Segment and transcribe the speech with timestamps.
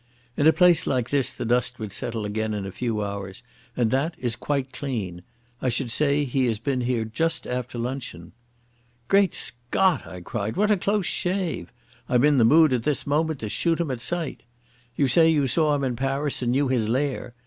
[0.35, 3.43] "In a place like this the dust would settle again in a few hours,
[3.77, 5.21] and that is quite clean.
[5.61, 8.31] I should say he has been here just after luncheon."
[9.09, 11.71] "Great Scott!" I cried, "what a close shave!
[12.09, 14.41] I'm in the mood at this moment to shoot him at sight.
[14.95, 17.35] You say you saw him in Paris and knew his lair.